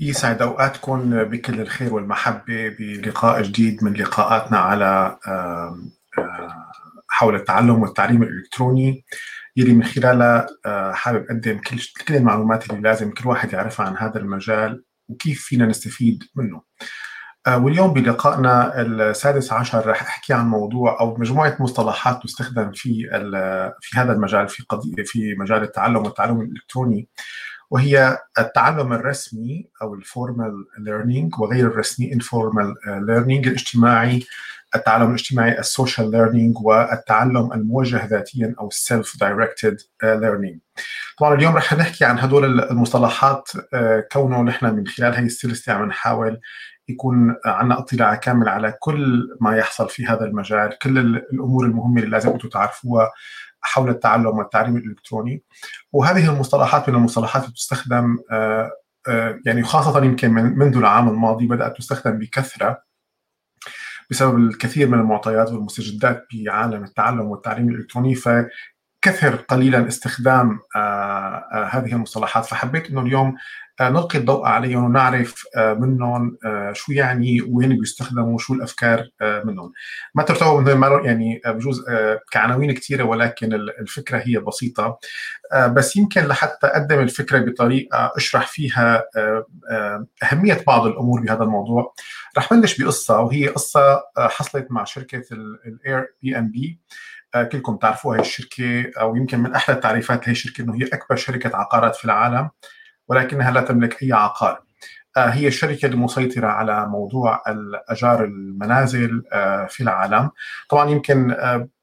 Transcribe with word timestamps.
يسعد 0.00 0.42
أوقاتكم 0.42 1.24
بكل 1.24 1.60
الخير 1.60 1.94
والمحبة 1.94 2.68
بلقاء 2.78 3.42
جديد 3.42 3.84
من 3.84 3.92
لقاءاتنا 3.92 4.58
على 4.58 5.18
حول 7.08 7.34
التعلم 7.34 7.82
والتعليم 7.82 8.22
الإلكتروني 8.22 9.04
يلي 9.56 9.72
من 9.72 9.84
خلالها 9.84 10.46
حابب 10.92 11.24
أقدم 11.24 11.58
كل 11.58 11.78
كل 12.08 12.16
المعلومات 12.16 12.70
اللي 12.70 12.80
لازم 12.80 13.10
كل 13.10 13.28
واحد 13.28 13.52
يعرفها 13.52 13.86
عن 13.86 13.96
هذا 13.96 14.18
المجال 14.18 14.84
وكيف 15.08 15.42
فينا 15.42 15.66
نستفيد 15.66 16.24
منه. 16.34 16.62
واليوم 17.48 17.92
بلقائنا 17.92 18.80
السادس 18.82 19.52
عشر 19.52 19.86
رح 19.86 20.02
أحكي 20.02 20.32
عن 20.32 20.48
موضوع 20.48 21.00
أو 21.00 21.16
مجموعة 21.16 21.56
مصطلحات 21.60 22.22
تستخدم 22.22 22.72
في 22.72 23.08
في 23.80 23.98
هذا 23.98 24.12
المجال 24.12 24.48
في 24.48 24.62
قضية 24.68 25.04
في 25.04 25.34
مجال 25.34 25.62
التعلم 25.62 25.96
والتعلم 25.96 26.40
الإلكتروني 26.40 27.08
وهي 27.70 28.18
التعلم 28.38 28.92
الرسمي 28.92 29.68
أو 29.82 29.94
ال 29.94 30.04
formal 30.04 30.64
learning 30.78 31.40
وغير 31.40 31.66
الرسمي 31.66 32.12
informal 32.12 32.74
learning 32.86 33.46
الاجتماعي 33.46 34.26
التعلم 34.74 35.08
الاجتماعي 35.08 35.58
ال 35.58 35.65
social 35.65 36.10
learning 36.10 36.56
والتعلم 36.60 37.52
الموجه 37.52 38.06
ذاتيا 38.06 38.54
أو 38.60 38.68
ال 38.68 39.16
self-directed 39.20 39.76
learning 40.02 40.58
طبعا 41.18 41.34
اليوم 41.34 41.56
رح 41.56 41.74
نحكي 41.74 42.04
عن 42.04 42.18
هدول 42.18 42.60
المصطلحات 42.60 43.48
كونه 44.12 44.42
نحن 44.42 44.66
من 44.66 44.86
خلال 44.86 45.14
هي 45.14 45.24
السلسله 45.26 45.74
عم 45.74 45.88
نحاول 45.88 46.40
يكون 46.88 47.36
عندنا 47.44 47.78
اطلاع 47.78 48.14
كامل 48.14 48.48
على 48.48 48.74
كل 48.80 49.28
ما 49.40 49.56
يحصل 49.56 49.88
في 49.88 50.06
هذا 50.06 50.24
المجال 50.24 50.78
كل 50.78 50.98
الأمور 50.98 51.64
المهمة 51.64 52.00
اللي 52.00 52.10
لازم 52.10 52.30
أنتم 52.30 52.48
تعرفوها 52.48 53.10
حول 53.62 53.90
التعلم 53.90 54.26
والتعليم 54.26 54.76
الإلكتروني. 54.76 55.42
وهذه 55.92 56.32
المصطلحات 56.32 56.88
من 56.88 56.94
المصطلحات 56.94 57.42
اللي 57.42 57.54
تستخدم 57.54 58.18
يعني 59.46 59.62
خاصة 59.62 60.04
يمكن 60.04 60.30
منذ 60.30 60.76
العام 60.76 61.08
الماضي 61.08 61.46
بدأت 61.46 61.76
تستخدم 61.76 62.18
بكثرة 62.18 62.82
بسبب 64.10 64.38
الكثير 64.38 64.88
من 64.88 64.98
المعطيات 64.98 65.52
والمستجدات 65.52 66.26
بعالم 66.32 66.84
التعلم 66.84 67.20
والتعليم 67.20 67.68
الإلكتروني 67.68 68.14
فكثر 68.14 69.36
قليلا 69.48 69.88
استخدام 69.88 70.58
هذه 71.52 71.92
المصطلحات. 71.92 72.44
فحبيت 72.44 72.90
إنه 72.90 73.00
اليوم 73.00 73.36
نلقي 73.80 74.18
الضوء 74.18 74.46
عليهم 74.46 74.84
ونعرف 74.84 75.44
منهم 75.56 76.38
شو 76.72 76.92
يعني 76.92 77.40
وين 77.40 77.78
بيستخدموا 77.78 78.38
شو 78.38 78.54
الأفكار 78.54 79.08
منهم. 79.44 79.72
ما 80.14 80.22
ترتعبوا 80.22 80.60
من 80.60 81.06
يعني 81.06 81.40
بجوز 81.46 81.84
كعناوين 82.32 82.72
كثيره 82.72 83.04
ولكن 83.04 83.52
الفكرة 83.54 84.18
هي 84.18 84.38
بسيطة. 84.38 84.98
بس 85.68 85.96
يمكن 85.96 86.20
لحتى 86.20 86.66
أقدم 86.66 87.00
الفكرة 87.00 87.38
بطريقة 87.38 88.12
أشرح 88.16 88.46
فيها 88.46 89.04
أهمية 90.22 90.64
بعض 90.66 90.86
الأمور 90.86 91.20
بهذا 91.20 91.42
الموضوع. 91.42 91.94
رح 92.38 92.54
بلش 92.54 92.82
بقصة 92.82 93.20
وهي 93.20 93.48
قصة 93.48 94.02
حصلت 94.18 94.66
مع 94.70 94.84
شركة 94.84 95.22
ال 95.66 96.06
Airbnb 96.22 96.78
كلكم 97.52 97.76
تعرفوها 97.76 98.16
هي 98.16 98.20
الشركة 98.20 98.92
أو 99.00 99.16
يمكن 99.16 99.40
من 99.40 99.54
أحلى 99.54 99.76
التعريفات 99.76 100.22
لهي 100.26 100.32
الشركة 100.32 100.62
إنه 100.62 100.74
هي 100.74 100.84
أكبر 100.84 101.16
شركة 101.16 101.56
عقارات 101.56 101.96
في 101.96 102.04
العالم. 102.04 102.50
ولكنها 103.10 103.50
لا 103.50 103.60
تملك 103.60 104.02
أي 104.02 104.12
عقار. 104.12 104.62
هي 105.16 105.46
الشركة 105.46 105.86
المسيطره 105.86 106.46
على 106.46 106.86
موضوع 106.86 107.42
الأجار 107.48 108.24
المنازل 108.24 109.22
في 109.68 109.80
العالم. 109.80 110.30
طبعا 110.68 110.90
يمكن 110.90 111.36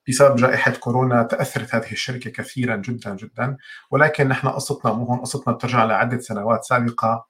بسبب 0.09 0.36
جائحة 0.36 0.72
كورونا 0.72 1.23
تأثرت 1.23 1.75
هذه 1.75 1.92
الشركة 1.92 2.30
كثيرا 2.30 2.75
جدا 2.75 3.16
جدا. 3.16 3.58
ولكن 3.92 4.28
نحن 4.28 4.47
قصتنا 4.47 4.94
مو 4.94 5.06
هون 5.06 5.19
قصتنا 5.19 5.53
بترجع 5.53 5.84
لعدة 5.84 6.19
سنوات 6.19 6.64
سابقة 6.64 7.28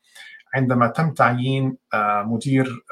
عندما 0.53 0.87
تم 0.87 1.13
تعيين 1.13 1.77
مدير 2.25 2.85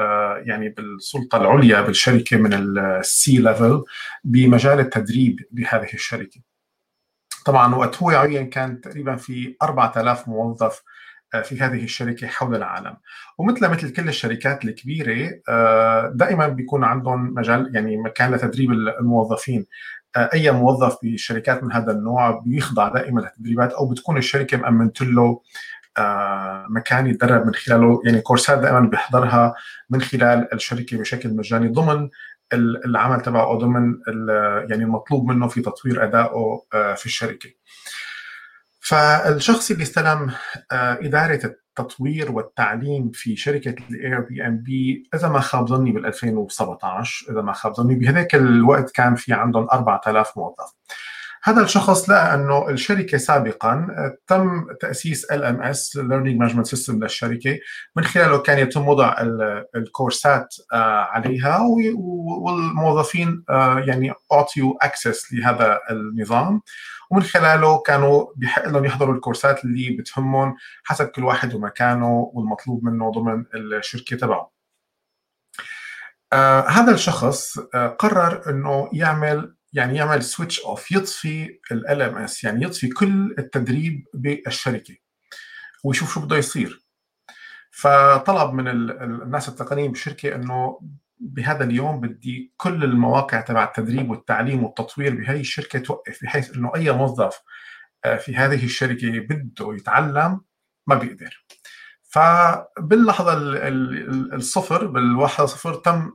يعني 0.45 0.69
بالسلطة 0.69 1.37
العليا 1.37 1.81
بالشركة 1.81 2.37
من 2.37 2.53
ال 2.53 3.37
C-level 3.37 3.83
بمجال 4.23 4.79
التدريب 4.79 5.39
بهذه 5.51 5.93
الشركة. 5.93 6.41
طبعا 7.45 7.75
وقت 7.75 8.03
هو 8.03 8.09
عين 8.09 8.49
كان 8.49 8.81
تقريبا 8.81 9.15
في 9.15 9.55
4000 9.63 10.27
موظف 10.27 10.83
في 11.43 11.61
هذه 11.61 11.83
الشركة 11.83 12.27
حول 12.27 12.55
العالم. 12.55 12.97
ومثل 13.37 13.69
مثل 13.69 13.93
كل 13.93 14.07
الشركات 14.09 14.65
الكبيرة 14.65 15.31
دائما 16.13 16.47
بيكون 16.47 16.83
عندهم 16.83 17.33
مجال 17.33 17.71
يعني 17.75 17.97
مكان 17.97 18.31
لتدريب 18.31 18.71
الموظفين. 18.71 19.65
أي 20.17 20.51
موظف 20.51 20.97
بشركات 21.03 21.63
من 21.63 21.73
هذا 21.73 21.91
النوع 21.91 22.41
بيخضع 22.45 22.87
دائما 22.87 23.21
لتدريبات 23.21 23.73
أو 23.73 23.89
بتكون 23.89 24.17
الشركة 24.17 24.57
مأمنت 24.57 25.01
له 25.01 25.41
مكان 26.69 27.07
يتدرب 27.07 27.45
من 27.45 27.53
خلاله. 27.53 28.01
يعني 28.05 28.21
كورسات 28.21 28.59
دائما 28.59 28.79
بيحضرها 28.79 29.55
من 29.89 30.01
خلال 30.01 30.53
الشركة 30.53 30.97
بشكل 30.97 31.35
مجاني 31.35 31.67
ضمن 31.67 32.09
العمل 32.85 33.21
تبعه 33.21 33.57
ضمن 33.57 33.95
يعني 34.69 34.83
المطلوب 34.83 35.31
منه 35.31 35.47
في 35.47 35.61
تطوير 35.61 36.03
أدائه 36.03 36.61
في 36.71 37.05
الشركة. 37.05 37.49
فالشخص 38.85 39.71
اللي 39.71 39.83
استلم 39.83 40.31
إدارة 40.71 41.45
التطوير 41.45 42.31
والتعليم 42.31 43.11
في 43.13 43.35
شركة 43.35 43.75
ال 43.89 44.19
Airbnb 44.19 45.09
إذا 45.13 45.29
ما 45.29 45.39
خاب 45.39 45.67
ظني 45.67 45.91
بال 45.91 46.05
2017 46.05 47.31
إذا 47.31 47.41
ما 47.41 47.53
خاب 47.53 47.73
ظني 47.73 47.95
بهذاك 47.95 48.35
الوقت 48.35 48.91
كان 48.91 49.15
في 49.15 49.33
عندهم 49.33 49.67
4000 49.73 50.37
موظف. 50.37 50.73
هذا 51.47 51.61
الشخص 51.61 52.09
لقى 52.09 52.35
أنه 52.35 52.69
الشركة 52.69 53.17
سابقا 53.17 53.87
تم 54.27 54.65
تأسيس 54.81 55.25
LMS 55.25 55.95
learning 55.95 56.39
management 56.39 56.65
system 56.67 57.03
للشركة 57.03 57.59
من 57.95 58.03
خلاله 58.03 58.37
كان 58.37 58.59
يتم 58.59 58.87
وضع 58.87 59.15
الكورسات 59.75 60.55
عليها 61.11 61.59
والموظفين 61.95 63.43
يعني 63.87 64.13
اعطيوا 64.33 64.73
access 64.81 65.33
لهذا 65.33 65.79
النظام 65.91 66.61
ومن 67.11 67.23
خلاله 67.23 67.81
كانوا 67.81 68.25
بحق 68.35 68.67
لهم 68.67 68.85
يحضروا 68.85 69.15
الكورسات 69.15 69.65
اللي 69.65 69.89
بتهمهم 69.89 70.55
حسب 70.83 71.07
كل 71.07 71.23
واحد 71.23 71.53
ومكانه 71.55 72.31
والمطلوب 72.33 72.83
منه 72.83 73.11
ضمن 73.11 73.45
الشركة 73.55 74.17
تبعه. 74.17 74.51
آه 76.33 76.67
هذا 76.67 76.91
الشخص 76.93 77.57
آه 77.75 77.87
قرر 77.87 78.49
إنه 78.49 78.89
يعمل 78.93 79.55
يعني 79.75 79.97
يعمل 79.97 80.23
switch 80.23 80.59
off 80.59 80.91
يطفي 80.91 81.59
LMS 81.71 82.43
يعني 82.43 82.65
يطفي 82.65 82.87
كل 82.87 83.35
التدريب 83.39 84.05
بالشركة 84.13 84.95
ويشوف 85.83 86.13
شو 86.13 86.19
بده 86.19 86.37
يصير. 86.37 86.85
فطلب 87.71 88.53
من 88.53 88.67
الناس 88.67 89.49
التقنيين 89.49 89.91
بالشركة 89.91 90.35
إنه 90.35 90.81
بهذا 91.19 91.63
اليوم 91.63 92.01
بدي 92.01 92.53
كل 92.57 92.83
المواقع 92.83 93.41
تبع 93.41 93.63
التدريب 93.63 94.09
والتعليم 94.09 94.63
والتطوير 94.63 95.15
بهي 95.15 95.39
الشركة 95.39 95.79
توقف 95.79 96.23
بحيث 96.23 96.55
إنه 96.55 96.71
أي 96.75 96.91
موظف 96.91 97.41
في 98.19 98.35
هذه 98.35 98.65
الشركة 98.65 99.19
بده 99.19 99.73
يتعلم 99.73 100.41
ما 100.87 100.95
بيقدر. 100.95 101.45
فباللحظة 102.03 103.33
الصفر 104.35 104.85
بالواحدة 104.85 105.45
صفر 105.45 105.73
تم 105.73 106.11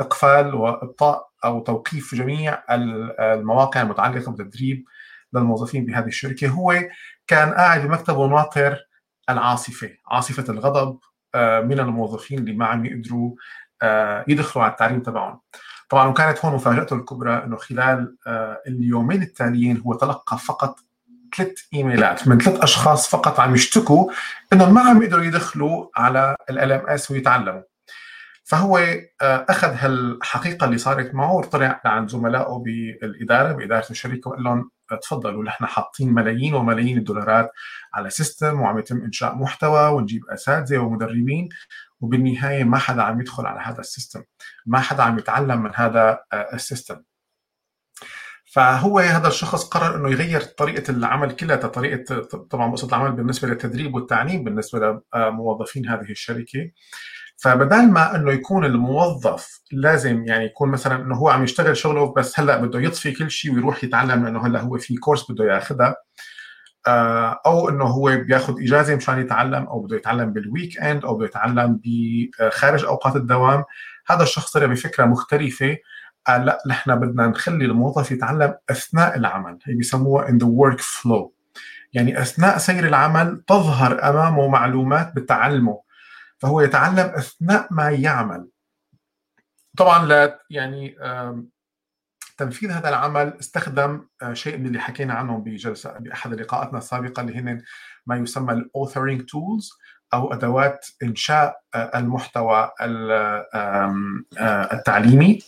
إقفال 0.00 0.54
وإبطاء 0.54 1.27
أو 1.44 1.60
توقيف 1.60 2.14
جميع 2.14 2.62
المواقع 2.70 3.82
المتعلقة 3.82 4.32
بالتدريب 4.32 4.84
للموظفين 5.32 5.86
بهذه 5.86 6.06
الشركة. 6.06 6.48
هو 6.48 6.74
كان 7.26 7.52
قاعد 7.52 7.86
بمكتبه 7.86 8.26
ناطر 8.26 8.78
العاصفة 9.30 9.90
عاصفة 10.06 10.52
الغضب 10.52 10.98
من 11.36 11.80
الموظفين 11.80 12.38
اللي 12.38 12.52
ما 12.52 12.66
عم 12.66 12.84
يقدروا 12.84 13.34
يدخلوا 14.28 14.64
على 14.64 14.72
التعليم 14.72 15.00
تبعهم. 15.00 15.40
طبعا 15.88 16.08
وكانت 16.08 16.44
هون 16.44 16.54
مفاجأته 16.54 16.96
الكبرى 16.96 17.44
إنه 17.44 17.56
خلال 17.56 18.16
اليومين 18.66 19.22
التاليين 19.22 19.80
هو 19.80 19.94
تلقى 19.94 20.38
فقط 20.38 20.78
ثلاث 21.36 21.52
إيميلات 21.74 22.28
من 22.28 22.38
ثلاث 22.38 22.60
أشخاص 22.62 23.08
فقط 23.08 23.40
عم 23.40 23.54
يشتكوا 23.54 24.12
إنهم 24.52 24.74
ما 24.74 24.80
عم 24.80 25.02
يقدروا 25.02 25.24
يدخلوا 25.24 25.86
على 25.96 26.36
ال 26.50 26.72
ام 26.72 26.86
اس 26.86 27.10
ويتعلموا. 27.10 27.62
فهو 28.48 28.80
أخذ 29.22 29.68
هالحقيقة 29.74 30.64
اللي 30.64 30.78
صارت 30.78 31.14
معه 31.14 31.32
وطلع 31.32 31.80
لعند 31.84 32.08
زملائه 32.08 32.62
بالإدارة 32.64 33.52
بإدارة 33.52 33.86
الشركة 33.90 34.30
وقال 34.30 34.42
لهم 34.42 34.70
تفضلوا 35.02 35.44
نحن 35.44 35.66
حاطين 35.66 36.14
ملايين 36.14 36.54
وملايين 36.54 36.98
الدولارات 36.98 37.50
على 37.94 38.10
system 38.10 38.60
وعم 38.60 38.78
يتم 38.78 39.02
إنشاء 39.04 39.34
محتوى 39.34 39.88
ونجيب 39.88 40.22
أساتذة 40.26 40.78
ومدربين 40.78 41.48
وبالنهاية 42.00 42.64
ما 42.64 42.78
حدا 42.78 43.02
عم 43.02 43.20
يدخل 43.20 43.46
على 43.46 43.60
هذا 43.60 43.80
ال 43.80 43.86
system 43.86 44.22
ما 44.66 44.80
حدا 44.80 45.02
عم 45.02 45.18
يتعلم 45.18 45.62
من 45.62 45.70
هذا 45.74 46.18
ال 46.34 46.42
system. 46.42 47.02
فهو 48.52 48.98
هذا 48.98 49.28
الشخص 49.28 49.68
قرر 49.68 49.96
إنه 49.96 50.10
يغير 50.10 50.40
طريقة 50.40 50.90
العمل 50.90 51.32
كلها 51.32 51.56
طريقة 51.56 52.20
طبعا 52.50 52.72
قصه 52.72 52.88
العمل 52.88 53.12
بالنسبة 53.12 53.48
للتدريب 53.48 53.94
والتعليم 53.94 54.44
بالنسبة 54.44 55.00
لموظفين 55.16 55.88
هذه 55.88 56.10
الشركة. 56.10 56.70
فبدال 57.42 57.92
ما 57.92 58.16
إنه 58.16 58.32
يكون 58.32 58.64
الموظف 58.64 59.60
لازم 59.72 60.24
يعني 60.24 60.44
يكون 60.44 60.68
مثلا 60.68 61.02
إنه 61.02 61.14
هو 61.14 61.28
عم 61.28 61.44
يشتغل 61.44 61.76
شغله 61.76 62.12
بس 62.14 62.40
هلأ 62.40 62.56
بده 62.56 62.80
يطفي 62.80 63.12
كل 63.12 63.30
شيء 63.30 63.54
ويروح 63.54 63.84
يتعلم 63.84 64.24
لأنه 64.24 64.46
هلأ 64.46 64.60
هو 64.60 64.78
في 64.78 64.96
كورس 64.96 65.30
بده 65.30 65.44
ياخذها 65.44 65.96
أو 67.46 67.68
إنه 67.68 67.84
هو 67.84 68.16
بياخذ 68.16 68.54
إجازة 68.62 68.96
مشان 68.96 69.18
يتعلم 69.18 69.66
أو 69.66 69.80
بده 69.80 69.96
يتعلم 69.96 70.32
بال 70.32 70.80
weekend 70.80 71.04
أو 71.04 71.16
بده 71.16 71.26
يتعلم 71.26 71.80
خارج 72.50 72.84
أوقات 72.84 73.16
الدوام. 73.16 73.64
هذا 74.10 74.22
الشخص 74.22 74.52
طلع 74.52 74.66
بفكرة 74.66 75.04
مختلفة 75.04 75.76
قال 76.26 76.44
لأ 76.44 76.62
نحن 76.68 76.94
بدنا 76.94 77.26
نخلي 77.26 77.64
الموظف 77.64 78.12
يتعلم 78.12 78.54
أثناء 78.70 79.16
العمل 79.16 79.58
هي 79.64 79.74
بيسموها 79.74 80.26
in 80.26 80.30
the 80.30 80.46
work 80.46 80.80
flow. 80.80 81.28
يعني 81.92 82.20
أثناء 82.22 82.58
سير 82.58 82.86
العمل 82.86 83.42
تظهر 83.46 84.08
أمامه 84.08 84.48
معلومات 84.48 85.12
بتعلمه. 85.16 85.87
فهو 86.38 86.60
يتعلم 86.60 87.12
أثناء 87.14 87.68
ما 87.70 87.90
يعمل. 87.90 88.48
طبعا 89.76 90.06
لا 90.06 90.44
يعني 90.50 90.96
تنفيذ 92.38 92.70
هذا 92.70 92.88
العمل 92.88 93.32
استخدم 93.40 94.06
آه، 94.22 94.32
شيء 94.32 94.58
من 94.58 94.66
اللي 94.66 94.80
حكينا 94.80 95.14
عنه 95.14 95.38
بجلسة 95.38 95.98
بأحد 95.98 96.34
لقاءاتنا 96.34 96.78
السابقة 96.78 97.20
اللي 97.20 97.38
هن 97.38 97.62
ما 98.06 98.16
يسمى 98.16 98.52
ال 98.52 98.59
authoring 98.59 99.24
tools 99.24 99.70
أو 100.14 100.32
أدوات 100.32 100.86
إنشاء 101.02 101.60
آه، 101.74 101.98
المحتوى 101.98 102.70
آه، 102.80 103.94
التعليمي 104.72 105.38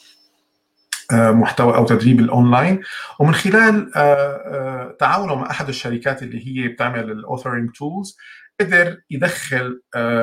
محتوى 1.13 1.77
أو 1.77 1.87
تدريب 1.87 2.21
الأونلاين. 2.21 2.83
ومن 3.19 3.35
خلال 3.35 3.91
تعاونه 4.99 5.35
مع 5.35 5.51
أحد 5.51 5.69
الشركات 5.69 6.23
اللي 6.23 6.47
هي 6.47 6.69
بتعمل 6.69 7.11
ال 7.11 7.17
authoring 7.17 7.71
tools 7.71 8.17
قدر 8.61 8.97
يدخل 9.11 9.83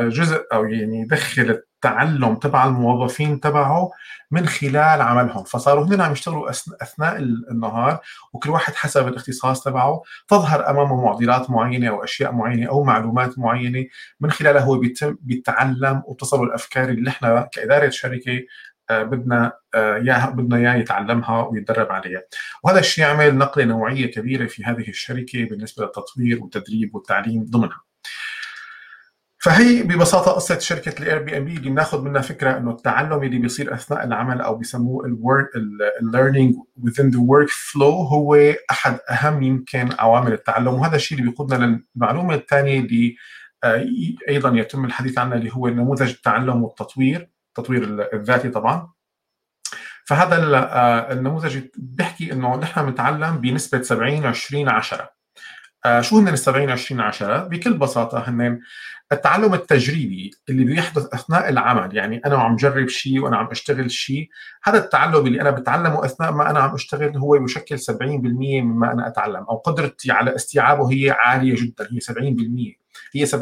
جزء 0.10 0.46
أو 0.54 0.66
يعني 0.66 1.02
يدخل 1.02 1.62
التعلم 1.78 2.36
تبع 2.36 2.66
الموظفين 2.66 3.40
تبعه 3.40 3.92
من 4.32 4.46
خلال 4.48 5.02
عملهم. 5.02 5.44
فصاروا 5.44 5.86
هن 5.86 6.02
عم 6.02 6.12
يشتغلوا 6.12 6.50
أثناء 6.82 7.18
النهار 7.52 8.00
وكل 8.34 8.50
واحد 8.50 8.76
حسب 8.76 9.08
الاختصاص 9.08 9.64
تبعه. 9.64 10.02
تظهر 10.28 10.70
أمامه 10.70 11.06
معضلات 11.06 11.50
معينة 11.50 11.90
أو 11.90 12.04
أشياء 12.04 12.32
معينة 12.32 12.70
أو 12.70 12.84
معلومات 12.84 13.40
معينة. 13.40 13.86
من 14.20 14.32
خلالها 14.32 14.62
هو 14.62 14.78
بيتم 14.80 15.18
بيتعلم 15.22 16.04
وتصل 16.06 16.44
الأفكار 16.44 16.90
اللي 16.90 17.10
إحنا 17.10 17.50
كإدارة 17.54 17.90
شركة 17.90 18.44
آه، 18.90 19.04
بدنا 19.04 19.54
اياها 19.76 20.28
آه، 20.28 20.32
بدنا 20.32 20.58
اياه 20.58 20.76
يتعلمها 20.76 21.48
ويتدرب 21.48 21.92
عليها. 21.92 22.22
وهذا 22.64 22.80
الشيء 22.80 23.06
عمل 23.06 23.38
نقلة 23.38 23.66
نوعية 23.66 24.12
كبيرة 24.12 24.46
في 24.46 24.64
هذه 24.64 24.90
الشركة 24.90 25.46
بالنسبة 25.46 25.84
للتطوير 25.84 26.44
والتدريب 26.44 26.96
والتعليم 26.96 27.46
ضمنها. 27.50 27.87
فهي 29.40 29.84
ببساطة 29.84 30.32
قصة 30.32 30.60
شركة 30.60 31.02
ال 31.02 31.24
Airbnb 31.24 31.54
اللي 31.58 31.70
بناخذ 31.70 32.02
منها 32.02 32.22
فكرة 32.22 32.58
إنه 32.58 32.72
التعلم 32.72 33.24
اللي 33.24 33.38
بيصير 33.38 33.74
أثناء 33.74 34.04
العمل 34.04 34.42
أو 34.42 34.56
بيسموه 34.56 35.06
ال 35.06 35.14
work 35.14 35.50
الليرنينج 36.02 36.56
within 36.56 37.12
the 37.12 37.20
work 37.20 37.50
flow 37.50 38.12
هو 38.14 38.36
أحد 38.72 39.00
أهم 39.10 39.44
يمكن 39.44 39.90
عوامل 40.00 40.34
التعلم. 40.34 40.68
وهذا 40.68 40.96
الشيء 40.96 41.18
اللي 41.18 41.30
بيقودنا 41.30 41.82
للمعلومة 41.96 42.36
الثانية 42.36 42.80
اللي 42.80 43.16
آه، 43.64 43.86
أيضا 44.30 44.50
يتم 44.50 44.86
الحديث 44.86 45.18
عنها 45.18 45.38
اللي 45.38 45.54
هو 45.54 45.68
نموذج 45.68 46.10
التعلم 46.10 46.64
والتطوير 46.64 47.30
التطوير 47.48 48.14
الذاتي 48.14 48.50
طبعا. 48.50 48.92
فهذا 50.06 50.58
آه، 50.58 51.14
النموذج 51.14 51.62
بيحكي 51.78 52.34
إنه 52.34 52.56
نحن 52.56 52.86
بنتعلم 52.86 53.38
بنسبة 53.38 53.82
70 53.82 54.26
20 54.26 54.70
10 54.70 55.17
شو 56.02 56.20
هن 56.20 56.28
ال 56.28 56.40
70 56.40 56.70
20 56.70 57.02
10 57.02 57.38
بكل 57.38 57.78
بساطة 57.78 58.30
هن 58.30 58.60
التعلم 59.12 59.54
التجريبي 59.54 60.32
اللي 60.50 60.64
بيحدث 60.64 61.14
أثناء 61.14 61.50
العمل 61.50 61.96
يعني 61.96 62.22
أنا 62.26 62.38
عم 62.38 62.56
جرب 62.56 62.88
شيء 62.88 63.20
وأنا 63.20 63.38
عم 63.38 63.48
أشتغل 63.52 63.92
شيء 63.92 64.30
هذا 64.64 64.78
التعلم 64.78 65.28
اللي 65.28 65.42
أنا 65.42 65.52
بتعلمه 65.52 66.06
أثناء 66.06 66.32
ما 66.32 66.50
أنا 66.50 66.60
عم 66.60 66.74
أشتغل 66.74 67.18
هو 67.18 67.40
بشكل 67.40 67.80
70% 67.80 67.92
مما 68.02 68.94
أنا 68.94 69.08
أتعلم 69.08 69.46
أو 69.50 69.56
قدرتي 69.56 70.12
على 70.12 70.36
استيعابه 70.36 70.92
هي 70.92 71.12
عالية 71.12 71.56
جدا 71.56 71.88
هي 71.92 72.00
70% 72.00 72.78
هي 73.16 73.26
70% 73.26 73.36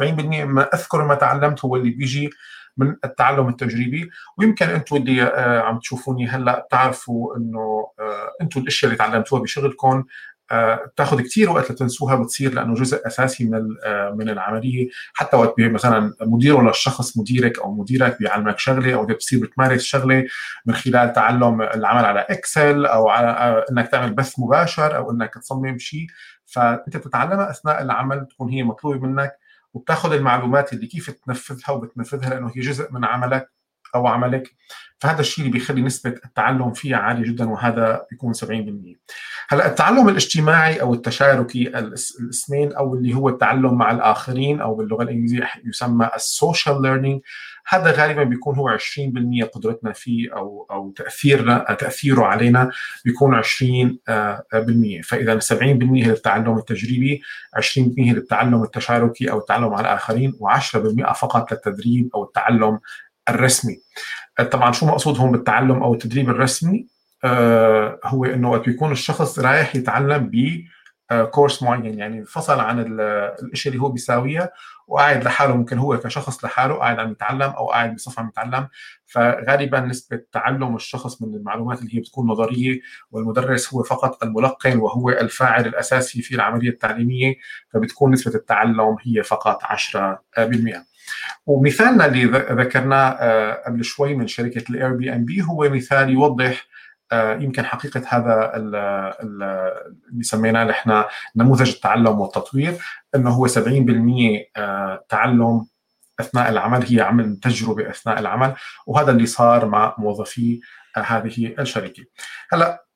مما 0.44 0.62
أذكر 0.74 1.04
ما 1.04 1.14
تعلمت 1.14 1.64
هو 1.64 1.76
اللي 1.76 1.90
بيجي 1.90 2.30
من 2.76 2.96
التعلم 3.04 3.48
التجريبي. 3.48 4.10
ويمكن 4.38 4.66
أنتم 4.66 4.96
اللي 4.96 5.22
آه، 5.22 5.60
عم 5.60 5.78
تشوفوني 5.78 6.28
هلأ 6.28 6.60
بتعرفوا 6.60 7.36
إنه 7.36 7.86
آه، 8.00 8.32
أنتم 8.42 8.60
الأشياء 8.60 8.92
اللي 8.92 8.98
تعلمتوها 8.98 9.42
بشغلكم 9.42 10.04
بتاخذ 10.52 11.20
كثير 11.20 11.50
وقت 11.50 11.70
لتنسوها 11.70 12.14
بتصير 12.14 12.54
لأنه 12.54 12.74
جزء 12.74 13.06
أساسي 13.06 13.44
من 13.44 13.76
آه، 13.84 14.10
من 14.10 14.28
العملية. 14.28 14.88
حتى 15.14 15.36
وقت 15.36 15.54
مثلا 15.60 16.14
مدير 16.20 16.56
ولا 16.56 16.70
الشخص 16.70 17.18
مديرك 17.18 17.58
أو 17.58 17.74
مديرك 17.74 18.18
بيعلمك 18.18 18.58
شغلة 18.58 18.94
أو 18.94 19.06
بتصير 19.06 19.40
بتمارس 19.40 19.82
شغلة 19.82 20.26
من 20.66 20.74
خلال 20.74 21.12
تعلم 21.12 21.62
العمل 21.62 22.04
على 22.04 22.20
Excel 22.20 22.86
أو 22.86 23.08
على 23.08 23.28
آه، 23.28 23.64
إنك 23.70 23.88
تعمل 23.88 24.14
بث 24.14 24.38
مباشر 24.38 24.96
أو 24.96 25.10
إنك 25.10 25.34
تصمم 25.34 25.78
شيء. 25.78 26.06
فأنت 26.46 26.96
بتتعلمها 26.96 27.50
أثناء 27.50 27.82
العمل 27.82 28.26
تكون 28.26 28.48
هي 28.50 28.62
مطلوبة 28.62 28.98
منك 28.98 29.32
وبتاخذ 29.74 30.12
المعلومات 30.12 30.72
اللي 30.72 30.86
كيف 30.86 31.10
تنفذها 31.10 31.70
وبتنفذها 31.70 32.30
لأنه 32.30 32.52
هي 32.56 32.60
جزء 32.60 32.92
من 32.92 33.04
عملك. 33.04 33.55
أو 33.94 34.06
عملك. 34.06 34.56
فهذا 34.98 35.20
الشيء 35.20 35.44
اللي 35.44 35.58
بيخلي 35.58 35.82
نسبة 35.82 36.14
التعلم 36.24 36.72
فيها 36.72 36.96
عالية 36.96 37.32
جدا 37.32 37.50
وهذا 37.50 38.06
بيكون 38.10 38.34
70% 38.34 38.36
هلأ 39.48 39.66
التعلم 39.66 40.08
الاجتماعي 40.08 40.80
أو 40.80 40.94
التشاركي 40.94 41.68
الاسمين 41.68 42.72
أو 42.72 42.94
اللي 42.94 43.14
هو 43.14 43.28
التعلم 43.28 43.74
مع 43.74 43.90
الآخرين 43.90 44.60
أو 44.60 44.74
باللغة 44.74 45.02
الإنجليزية 45.02 45.48
يسمى 45.64 46.10
ال 46.14 46.24
social 46.24 46.82
learning 46.82 47.20
هذا 47.68 47.90
غالبا 47.90 48.24
بيكون 48.24 48.56
هو 48.56 48.78
20% 48.78 49.44
قدرتنا 49.44 49.92
فيه 49.92 50.36
أو 50.36 50.66
أو 50.70 50.90
تأثيرنا 50.90 51.76
تأثيره 51.78 52.24
علينا 52.24 52.70
بيكون 53.04 53.42
20% 53.42 53.46
فإذا 55.04 55.38
70% 55.40 55.54
هي 55.62 56.10
التعلم 56.10 56.58
التجريبي 56.58 57.22
20% 57.56 57.78
هي 57.98 58.10
التعلم 58.10 58.62
التشاركي 58.62 59.30
أو 59.30 59.38
التعلم 59.38 59.68
مع 59.68 59.80
الآخرين 59.80 60.32
و10% 60.32 61.12
فقط 61.12 61.52
للتدريب 61.52 62.10
أو 62.14 62.24
التعلم 62.24 62.78
الرسمي. 63.28 63.82
طبعا 64.50 64.72
شو 64.72 64.86
مقصود 64.86 65.18
هون 65.18 65.32
بالتعلم 65.32 65.82
أو 65.82 65.94
التدريب 65.94 66.30
الرسمي؟ 66.30 66.88
آه 67.24 68.00
هو 68.04 68.24
إنه 68.24 68.50
وقت 68.50 68.66
بيكون 68.66 68.92
الشخص 68.92 69.38
رايح 69.38 69.76
يتعلم 69.76 70.30
ب 70.32 70.64
كورس 71.30 71.62
معين 71.62 71.98
يعني 71.98 72.24
فصل 72.24 72.60
عن 72.60 72.84
الشيء 73.52 73.72
اللي 73.72 73.82
هو 73.82 73.88
بيساويها 73.88 74.50
وقاعد 74.86 75.24
لحاله 75.24 75.56
ممكن 75.56 75.78
هو 75.78 75.98
كشخص 75.98 76.44
لحاله 76.44 76.74
قاعد 76.74 76.98
عم 76.98 77.10
يتعلم 77.10 77.42
أو 77.50 77.70
قاعد 77.70 77.94
بصف 77.94 78.18
عم 78.18 78.28
يتعلم. 78.28 78.68
فغالبا 79.06 79.80
نسبة 79.80 80.20
تعلم 80.32 80.76
الشخص 80.76 81.22
من 81.22 81.34
المعلومات 81.34 81.78
اللي 81.82 81.96
هي 81.96 82.00
بتكون 82.00 82.26
نظرية 82.26 82.80
والمدرس 83.10 83.74
هو 83.74 83.82
فقط 83.82 84.22
الملقن 84.24 84.78
وهو 84.78 85.10
الفاعل 85.10 85.66
الأساسي 85.66 86.22
في 86.22 86.34
العملية 86.34 86.70
التعليمية 86.70 87.34
فبتكون 87.72 88.12
نسبة 88.12 88.34
التعلم 88.34 88.96
هي 89.02 89.22
فقط 89.22 89.62
10% 89.64 90.86
ومثالنا 91.46 92.06
اللي 92.06 92.24
ذكرناه 92.64 93.08
آه، 93.08 93.62
قبل 93.66 93.84
شوي 93.84 94.14
من 94.14 94.26
شركة 94.26 94.64
ال 94.70 94.92
Airbnb 94.92 95.42
هو 95.42 95.68
مثال 95.70 96.10
يوضح 96.10 96.66
آه، 97.12 97.34
يمكن 97.34 97.64
حقيقة 97.64 98.02
هذا 98.08 98.52
اللي 98.56 100.22
سميناه 100.22 100.64
نحن 100.64 101.04
نموذج 101.36 101.70
التعلم 101.70 102.20
والتطوير 102.20 102.74
إنه 103.14 103.30
هو 103.30 103.46
70% 103.46 104.50
آه، 104.56 105.04
تعلم 105.08 105.66
أثناء 106.20 106.48
العمل 106.48 106.86
هي 106.86 107.00
عمل 107.00 107.36
تجربة 107.36 107.90
أثناء 107.90 108.18
العمل 108.18 108.54
وهذا 108.86 109.10
اللي 109.10 109.26
صار 109.26 109.66
مع 109.66 109.94
موظفي 109.98 110.60
هذه 110.96 111.54
الشركة. 111.58 112.04
هلأ 112.52 112.86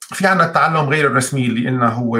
في 0.00 0.26
عندنا 0.26 0.46
التعلم 0.46 0.88
غير 0.88 1.06
الرسمي 1.06 1.46
اللي 1.46 1.68
قلنا 1.68 1.88
هو 1.88 2.16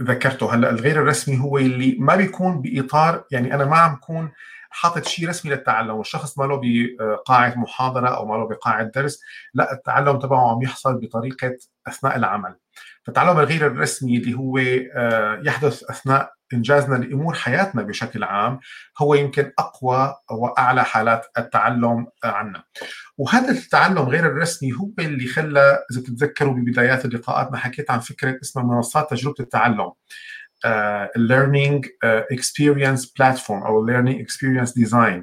ذكرته. 0.00 0.54
هلأ 0.54 0.70
الغير 0.70 1.02
الرسمي 1.02 1.38
هو 1.38 1.58
اللي 1.58 1.96
ما 1.98 2.16
بيكون 2.16 2.60
بإطار 2.60 3.24
يعني 3.30 3.54
أنا 3.54 3.64
ما 3.64 3.76
عم 3.76 3.94
بكون 3.94 4.32
حاطط 4.70 5.04
شيء 5.04 5.28
رسمي 5.28 5.50
للتعلم 5.50 5.90
والشخص 5.90 6.38
ما 6.38 6.44
له 6.44 6.60
بقاعه 6.98 7.54
محاضرة 7.56 8.08
أو 8.08 8.26
ما 8.26 8.34
له 8.34 8.48
بقاعه 8.48 8.82
درس 8.82 9.20
لا 9.54 9.72
التعلم 9.72 10.18
تبعه 10.18 10.50
عم 10.50 10.62
يحصل 10.62 11.00
بطريقة 11.00 11.56
أثناء 11.88 12.16
العمل. 12.16 12.56
فالتعلم 13.04 13.38
الغير 13.38 13.66
الرسمي 13.66 14.16
اللي 14.16 14.34
هو 14.34 14.58
آه، 14.58 15.40
يحدث 15.44 15.84
أثناء 15.90 16.35
إنجازنا 16.52 17.04
لأمور 17.04 17.34
حياتنا 17.34 17.82
بشكل 17.82 18.24
عام 18.24 18.60
هو 18.98 19.14
يمكن 19.14 19.52
أقوى 19.58 20.14
وأعلى 20.30 20.84
حالات 20.84 21.26
التعلم 21.38 22.06
عنا. 22.24 22.64
وهذا 23.18 23.50
التعلم 23.50 23.98
غير 23.98 24.26
الرسمي 24.26 24.72
هو 24.72 24.90
اللي 24.98 25.26
خلى 25.26 25.78
إذا 25.92 26.00
بتتذكروا 26.00 26.54
ببدايات 26.54 27.06
لقاءاتنا 27.06 27.56
حكيت 27.56 27.90
عن 27.90 28.00
فكرة 28.00 28.38
اسمها 28.42 28.64
منصات 28.64 29.10
تجربة 29.10 29.36
التعلم. 29.40 29.92
ال 31.16 31.24
learning 31.24 31.86
experience 32.04 33.12
platform 33.12 33.62
أو 33.62 33.86
experience 34.24 34.70
design 34.70 35.22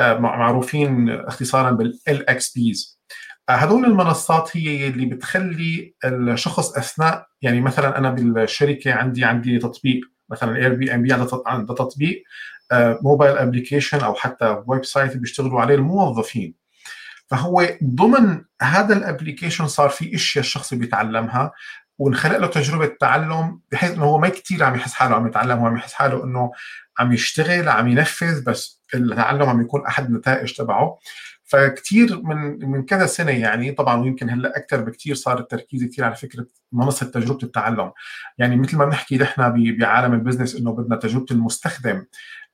آه, 0.00 0.02
معروفين 0.02 1.10
اختصارا 1.10 1.70
بال 1.70 2.28
LXPs 2.30 3.00
هذول 3.50 3.84
المنصات 3.84 4.56
هي 4.56 4.88
اللي 4.88 5.06
بتخلي 5.06 5.94
الشخص 6.04 6.76
أثناء 6.76 7.26
يعني 7.42 7.60
مثلا 7.60 7.98
أنا 7.98 8.10
بالشركة 8.10 8.92
عندي 8.92 9.24
عندي 9.24 9.58
تطبيق 9.58 10.00
مثلا 10.30 10.56
Airbnb 10.56 11.12
عنده 11.46 11.74
تطبيق 11.74 12.22
mobile 13.02 13.36
آه, 13.36 13.40
application 13.40 14.00
أو 14.00 14.14
حتى 14.14 14.62
website 14.66 15.16
بيشتغلوا 15.16 15.60
عليه 15.60 15.74
الموظفين. 15.74 16.54
فهو 17.26 17.68
ضمن 17.84 18.44
هذا 18.62 18.96
ال 18.96 19.02
application 19.02 19.68
صار 19.68 19.88
في 19.88 20.14
أشياء 20.14 20.44
الشخص 20.44 20.74
بيتعلمها 20.74 21.52
ونخلق 21.98 22.36
له 22.36 22.46
تجربة 22.46 22.86
تعلم 23.00 23.60
بحيث 23.72 23.90
إنه 23.90 24.04
هو 24.04 24.18
ما 24.18 24.28
كثير 24.28 24.64
عم 24.64 24.74
يحس 24.74 24.92
حاله 24.92 25.14
عم 25.14 25.26
يتعلم 25.26 25.58
هو 25.58 25.66
عم 25.66 25.76
يحس 25.76 25.92
حاله 25.92 26.24
إنه 26.24 26.52
عم 26.98 27.12
يشتغل 27.12 27.68
عم 27.68 27.88
ينفذ 27.88 28.44
بس 28.44 28.82
التعلم 28.94 29.42
عم 29.42 29.60
يكون 29.60 29.86
أحد 29.86 30.04
النتائج 30.04 30.52
تبعه. 30.52 30.98
فكتير 31.50 32.22
من 32.22 32.70
من 32.70 32.82
كذا 32.82 33.06
سنة 33.06 33.32
يعني 33.32 33.72
طبعا 33.72 34.00
ويمكن 34.02 34.30
هلأ 34.30 34.56
أكثر 34.56 34.80
بكثير 34.80 35.14
صار 35.14 35.38
التركيز 35.38 35.84
كثير 35.84 36.04
على 36.04 36.16
فكرة 36.16 36.46
منصة 36.72 37.06
تجربة 37.06 37.38
التعلم. 37.42 37.92
يعني 38.38 38.56
مثل 38.56 38.76
ما 38.76 38.84
بنحكي 38.84 39.18
نحن 39.18 39.76
بعالم 39.78 40.14
البزنس 40.14 40.56
إنه 40.56 40.72
بدنا 40.72 40.96
تجربة 40.96 41.26
المستخدم 41.30 42.04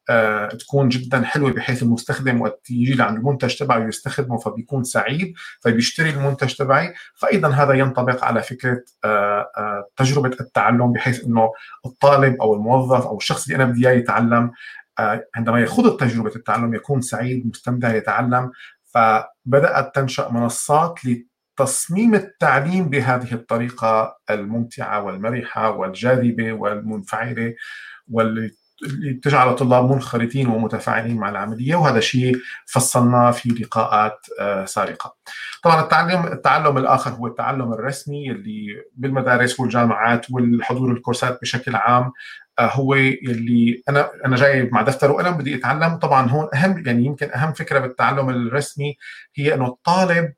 آه، 0.08 0.48
تكون 0.48 0.88
جدا 0.88 1.22
حلوة 1.22 1.52
بحيث 1.52 1.82
المستخدم 1.82 2.40
وقت 2.40 2.70
يجي 2.70 2.94
لعند 2.94 3.18
المنتج 3.18 3.56
تبعه 3.56 3.88
يستخدمه 3.88 4.38
فبيكون 4.38 4.84
سعيد 4.84 5.34
فبيشتري 5.60 6.10
المنتج 6.10 6.54
تبعي. 6.54 6.94
فايضا 7.14 7.48
هذا 7.48 7.74
ينطبق 7.74 8.24
على 8.24 8.42
فكرة 8.42 8.82
آه، 9.04 9.50
آه، 9.56 9.88
تجربة 9.96 10.36
التعلم 10.40 10.92
بحيث 10.92 11.24
إنه 11.24 11.52
الطالب 11.86 12.40
أو 12.42 12.54
الموظف 12.54 13.06
أو 13.06 13.16
الشخص 13.16 13.46
اللي 13.46 13.56
أنا 13.56 13.64
بدي 13.64 13.88
إياه 13.88 13.96
يتعلم 13.98 14.52
عندما 15.34 15.60
يخوض 15.60 15.96
تجربة 15.96 16.32
التعلم 16.36 16.74
يكون 16.74 17.00
سعيد 17.00 17.46
مستمتع 17.46 17.94
يتعلم. 17.94 18.52
فبدأت 18.96 19.94
تنشأ 19.94 20.28
منصات 20.30 21.00
لتصميم 21.04 22.14
التعليم 22.14 22.88
بهذه 22.88 23.32
الطريقة 23.34 24.18
الممتعة 24.30 25.02
والمرحة 25.02 25.70
والجاذبة 25.70 26.52
والمنفعلة 26.52 27.54
واللي 28.10 28.50
تجعل 29.22 29.48
الطلاب 29.48 29.90
منخرطين 29.92 30.48
ومتفاعلين 30.48 31.16
مع 31.16 31.28
العملية 31.28 31.76
وهذا 31.76 32.00
شيء 32.00 32.36
فصلناه 32.66 33.30
في 33.30 33.48
لقاءات 33.48 34.26
آه، 34.40 34.64
سابقة. 34.64 35.16
طبعا 35.62 35.80
التعلم 35.80 36.26
التعلم 36.26 36.78
الآخر 36.78 37.10
هو 37.10 37.26
التعلم 37.26 37.72
الرسمي 37.72 38.30
اللي 38.30 38.66
بالمدارس 38.94 39.60
والجامعات 39.60 40.30
والحضور 40.30 40.92
الكورسات 40.92 41.38
بشكل 41.42 41.76
عام 41.76 42.12
هو 42.60 42.94
اللي 42.94 43.82
أنا 43.88 44.10
أنا 44.24 44.36
جاي 44.36 44.62
مع 44.72 44.82
دفتر 44.82 45.10
وقلم 45.10 45.36
بدي 45.36 45.54
أتعلم. 45.54 45.96
طبعا 45.96 46.28
هون 46.28 46.48
اهم 46.54 46.86
يعني 46.86 47.04
يمكن 47.04 47.30
أهم 47.30 47.52
فكرة 47.52 47.78
بالتعلم 47.78 48.30
الرسمي 48.30 48.96
هي 49.34 49.54
إنه 49.54 49.66
الطالب 49.66 50.32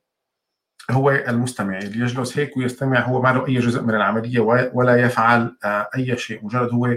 هو 0.91 1.11
المستمع. 1.11 1.79
اللي 1.79 2.05
يجلس 2.05 2.39
هيك 2.39 2.57
ويستمع 2.57 3.01
هو 3.01 3.23
ما 3.23 3.33
له 3.33 3.47
أي 3.47 3.59
جزء 3.59 3.83
من 3.83 3.95
العملية 3.95 4.41
ولا 4.75 4.97
يفعل 4.97 5.57
آه، 5.65 5.89
أي 5.97 6.17
شيء. 6.17 6.45
مجرد 6.45 6.73
هو 6.73 6.97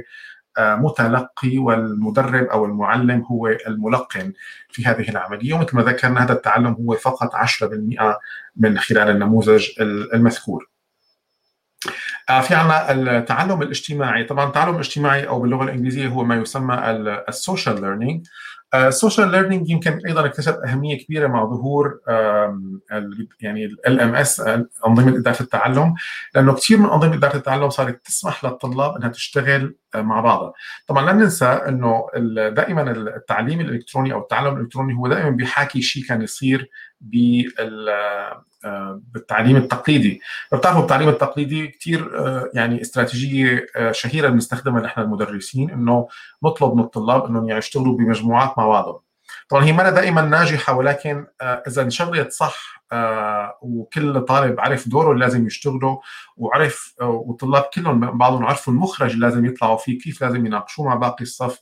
آه، 0.58 0.76
متلقي 0.76 1.58
والمدرب 1.58 2.46
أو 2.46 2.66
المعلم 2.66 3.22
هو 3.22 3.48
الملقن 3.48 4.34
في 4.70 4.86
هذه 4.86 5.10
العملية. 5.10 5.54
ومثل 5.54 5.76
ما 5.76 5.84
ذكرنا 5.84 6.24
هذا 6.24 6.34
التعلم 6.34 6.74
هو 6.74 6.96
فقط 6.96 7.36
10% 7.36 8.20
من 8.56 8.78
خلال 8.78 9.10
النموذج 9.10 9.70
المذكور. 10.14 10.71
آه، 12.32 12.42
في 12.42 12.56
عنا 12.56 12.92
التعلم 12.92 13.62
الاجتماعي. 13.62 14.24
طبعا 14.24 14.48
التعلم 14.48 14.76
الاجتماعي 14.76 15.28
أو 15.28 15.40
باللغة 15.42 15.64
الإنجليزية 15.64 16.08
هو 16.08 16.24
ما 16.24 16.36
يسمى 16.36 16.76
ال 17.30 17.37
social 17.37 17.82
learning 17.82 18.28
ال 18.76 18.84
social 18.84 19.32
learning 19.32 19.70
يمكن 19.70 20.00
أيضا 20.08 20.26
اكتسب 20.26 20.54
أهمية 20.54 20.98
كبيرة 20.98 21.28
مع 21.28 21.46
ظهور 21.46 22.00
يعني 23.42 23.66
LMS 23.66 24.40
أنظمة 24.88 25.18
إدارة 25.18 25.42
التعلم 25.42 25.94
لأنه 26.36 26.54
كثير 26.54 26.78
من 26.78 26.90
أنظمة 26.90 27.14
إدارة 27.14 27.36
التعلم 27.36 27.70
صارت 27.70 28.06
تسمح 28.06 28.46
للطلاب 28.46 28.96
إنها 28.96 29.10
تشتغل 29.10 29.76
آه، 29.96 30.02
مع 30.02 30.22
بعضها. 30.22 30.54
طبعا 30.88 31.06
لا 31.06 31.14
ننسى 31.14 31.46
إنه 31.46 32.08
دائما 32.50 32.92
التعليم 32.92 33.60
الإلكتروني 33.60 34.14
أو 34.14 34.20
التعلم 34.20 34.56
الإلكتروني 34.56 34.94
هو 34.94 35.08
دائما 35.08 35.30
بيحاكي 35.30 35.82
شيء 35.82 36.04
كان 36.04 36.22
يصير 36.22 36.70
بالتعليم 37.02 39.58
التقليدي. 39.58 40.22
بتعرفوا 40.54 40.82
التعليم 40.82 41.10
التقليدي 41.10 41.68
كثير 41.68 42.20
آه، 42.20 42.50
يعني 42.54 42.82
استراتيجية 42.82 43.66
آه، 43.76 43.92
شهيرة 43.92 44.30
بنستخدمها 44.30 44.82
نحن 44.82 45.02
المدرسين 45.02 45.70
إنه 45.70 46.08
نطلب 46.44 46.74
من 46.74 46.84
الطلاب 46.84 47.26
إنهم 47.26 47.48
يعني 47.48 47.60
يشتغلوا 47.60 47.98
بمجموعات 47.98 48.58
مع 48.58 48.68
بعضهم. 48.68 49.00
طبعا 49.50 49.64
هي 49.64 49.74
ما 49.74 49.90
دائما 49.90 50.22
ناجحة 50.22 50.74
ولكن 50.74 51.26
إذا 51.42 51.82
انشغلت 51.82 52.32
صح 52.32 52.84
وكل 53.62 54.22
طالب 54.22 54.60
عرف 54.60 54.88
دوره 54.88 55.12
اللي 55.12 55.26
لازم 55.26 55.48
يشتغله 55.48 56.02
وعرف 56.38 56.94
والطلاب 57.02 57.64
كلهم 57.74 58.18
بعضهم 58.18 58.46
عرفوا 58.46 58.74
المخرج 58.74 59.14
اللي 59.14 59.26
لازم 59.26 59.46
يطلعوا 59.46 59.78
فيه 59.78 60.00
كيف 60.00 60.22
لازم 60.22 60.46
يناقشوه 60.46 60.86
مع 60.86 60.96
باقي 60.96 61.24
الصف. 61.24 61.60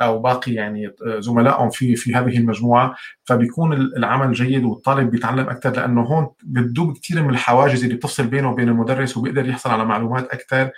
أو 0.00 0.18
باقي 0.18 0.52
يعني 0.52 0.92
زملائهم 1.18 1.70
في 1.70 1.96
في 1.96 2.14
هذه 2.14 2.38
المجموعة 2.38 2.96
فبيكون 3.24 3.72
العمل 3.72 4.32
جيد 4.32 4.64
والطالب 4.64 5.10
بيتعلم 5.10 5.48
أكثر 5.48 5.70
لأنه 5.70 6.02
هون 6.02 6.28
بتدوب 6.42 6.96
كثير 6.98 7.22
من 7.22 7.30
الحواجز 7.30 7.82
اللي 7.82 7.94
بتفصل 7.94 8.26
بينه 8.26 8.50
وبين 8.50 8.68
المدرس 8.68 9.16
وبيقدر 9.16 9.48
يحصل 9.48 9.70
على 9.70 9.84
معلومات 9.84 10.28
أكثر 10.28 10.70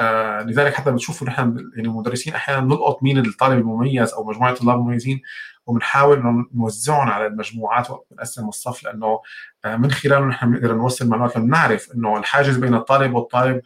آه 0.00 0.42
لذلك 0.42 0.74
حتى 0.74 0.92
بتشوفوا 0.92 1.26
نحن 1.26 1.70
يعني 1.76 1.88
المدرسين 1.88 2.34
أحيانا 2.34 2.60
نلقط 2.62 3.02
مين 3.02 3.18
الطالب 3.18 3.58
المميز 3.58 4.12
أو 4.12 4.24
مجموعة 4.24 4.52
الطلاب 4.52 4.78
المميزين 4.78 5.20
وبنحاول 5.66 6.18
إنه 6.18 6.46
نوزعهم 6.54 7.08
على 7.08 7.26
المجموعات 7.26 7.88
ونقسم 7.90 8.48
الصف 8.48 8.84
لأنه 8.84 9.20
آه 9.64 9.76
من 9.76 9.90
خلاله 9.90 10.26
نحن 10.26 10.50
بنقدر 10.50 10.74
نوصل 10.74 11.08
معلومات 11.08 11.38
بنعرف 11.38 11.88
إنه 11.94 12.18
الحاجز 12.18 12.56
بين 12.56 12.74
الطالب 12.74 13.14
والطالب 13.14 13.56
آه 13.56 13.60
آه، 13.60 13.62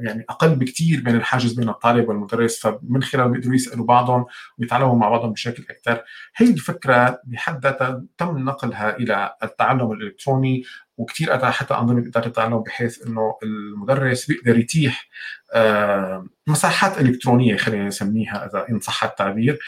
يعني 0.00 0.24
أقل 0.28 0.54
بكثير 0.54 1.02
من 1.06 1.16
الحاجز 1.16 1.52
بين 1.52 1.68
الطالب 1.68 2.08
والمدرس 2.08 2.58
فمن 2.58 3.02
خلال 3.02 3.30
بيقدروا 3.30 3.54
يسألوا 3.54 3.86
بعضهم 3.86 4.26
ويتعلموا 4.58 4.96
مع 4.96 5.08
بعضهم 5.08 5.32
بشكل 5.32 5.64
أكثر. 5.70 6.04
هي 6.36 6.50
الفكرة 6.50 7.20
بحد 7.24 7.64
ذاتها 7.64 8.04
تم 8.18 8.38
نقلها 8.38 8.96
إلى 8.96 9.34
التعلم 9.42 9.92
الإلكتروني 9.92 10.64
وكثير 10.96 11.34
اتاحت 11.34 11.72
أنظمة 11.72 12.06
إدارة 12.08 12.26
التعلم 12.26 12.58
بحيث 12.58 13.06
إنه 13.06 13.38
المدرس 13.42 14.26
بيقدر 14.26 14.58
يتيح 14.58 15.08
آه، 15.54 16.26
مساحات 16.46 17.00
إلكترونية 17.00 17.56
خلينا 17.56 17.86
نسميها 17.86 18.46
إذا 18.46 18.66
إن 18.70 18.80
صح 18.80 19.04
التعبير 19.04 19.58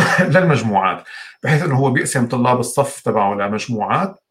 للمجموعات 0.34 1.04
بحيث 1.42 1.62
إنه 1.62 1.76
هو 1.76 1.90
بيقسم 1.90 2.28
طلاب 2.28 2.60
الصف 2.60 3.00
تبعه 3.00 3.34
لمجموعات. 3.34 4.21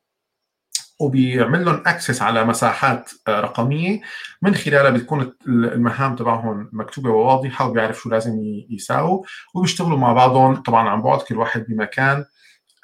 وبيعمل 1.01 1.65
لهم 1.65 1.83
اكسس 1.85 2.21
على 2.21 2.43
مساحات 2.43 3.11
آه، 3.27 3.41
رقمية. 3.41 4.01
من 4.41 4.55
خلالها 4.55 4.89
بتكون 4.89 5.33
المهام 5.47 6.15
تبعهم 6.15 6.69
مكتوبة 6.73 7.09
وواضحة 7.09 7.67
وبيعرف 7.67 7.97
شو 7.97 8.09
لازم 8.09 8.39
يساووا. 8.69 9.23
وبيشتغلوا 9.55 9.97
مع 9.97 10.13
بعضهم 10.13 10.55
طبعا 10.55 10.89
عن 10.89 11.01
بعد 11.01 11.19
كل 11.19 11.37
واحد 11.37 11.65
بمكان. 11.69 12.25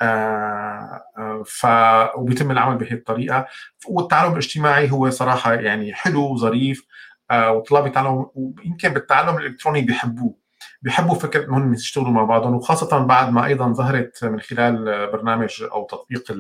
آه 0.02 1.02
آه 1.18 1.44
ف 1.46 1.66
وبيتم 2.18 2.52
العمل 2.52 2.78
بهي 2.78 2.92
الطريقة. 2.92 3.48
والتعلم 3.88 4.32
الاجتماعي 4.32 4.92
هو 4.92 5.10
صراحة 5.10 5.54
يعني 5.54 5.94
حلو 5.94 6.34
وظريف. 6.34 6.86
والطلاب 7.32 7.88
يتعلموا 7.88 8.26
ويمكن 8.36 8.90
بالتعلم 8.90 9.38
الإلكتروني 9.38 9.82
بيحبوه. 9.82 10.48
بيحبوا 10.82 11.16
فكرة 11.16 11.46
إنهم 11.46 11.74
يشتغلوا 11.74 12.10
مع 12.10 12.24
بعضهم 12.24 12.56
وخاصة 12.56 13.00
بعد 13.00 13.34
ما 13.34 13.46
أيضا 13.46 13.74
ظهرت 13.74 14.26
من 14.26 14.40
خلال 14.40 15.08
برنامج 15.12 15.64
أو 15.72 15.88
تطبيق 15.88 16.32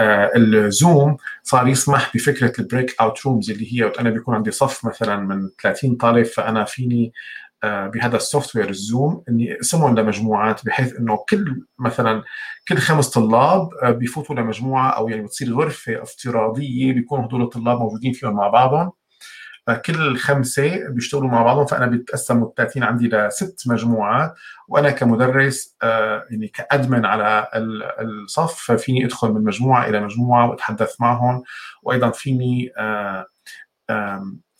ال 0.00 0.23
Zoom 0.23 1.16
صار 1.42 1.68
يسمح 1.68 2.10
بفكرة 2.14 2.52
ال 2.58 2.96
breakout 3.00 3.26
rooms 3.26 3.50
اللي 3.50 3.72
هي 3.72 3.92
أنا 4.00 4.10
بيكون 4.10 4.34
عندي 4.34 4.50
صف 4.50 4.84
مثلا 4.84 5.16
من 5.16 5.50
30 5.62 5.94
طالب 5.96 6.26
فأنا 6.26 6.64
فيني 6.64 7.12
آه، 7.64 7.86
بهذا 7.86 8.16
ال 8.16 8.20
software 8.20 8.56
ال 8.56 8.68
Zoom 8.70 9.24
إني 9.28 9.54
أقسمهم 9.54 9.98
لمجموعات 9.98 10.66
بحيث 10.66 10.96
إنه 10.96 11.24
كل 11.28 11.62
مثلا 11.78 12.22
كل 12.68 12.76
خمس 12.76 13.10
طلاب 13.10 13.68
آه، 13.82 13.90
بيفوتوا 13.90 14.34
لمجموعة 14.34 14.90
أو 14.90 15.08
يعني 15.08 15.22
بتصير 15.22 15.52
غرفة 15.54 16.02
افتراضية 16.02 16.92
بيكون 16.92 17.20
هدول 17.20 17.42
الطلاب 17.42 17.78
موجودين 17.78 18.12
فيهم 18.12 18.36
مع 18.36 18.48
بعضهم. 18.48 18.92
كل 19.72 20.16
خمسه 20.16 20.88
بيشتغلوا 20.88 21.28
مع 21.28 21.42
بعضهم 21.42 21.66
فأنا 21.66 21.86
بتقسم 21.86 22.42
ال 22.42 22.54
30 22.54 22.82
عندي 22.82 23.08
لست 23.08 23.62
مجموعات 23.66 24.34
وأنا 24.68 24.90
كمدرس 24.90 25.76
آه، 25.82 26.24
يعني 26.30 26.48
ك 26.48 26.57
admin 26.57 27.04
على 27.04 27.48
الصف 28.00 28.54
ففيني 28.54 29.04
أدخل 29.04 29.28
من 29.28 29.44
مجموعة 29.44 29.88
إلى 29.88 30.00
مجموعة 30.00 30.50
وأتحدث 30.50 31.00
معهم 31.00 31.42
وأيضا 31.82 32.10
فيني 32.10 32.72
آه، 32.78 33.26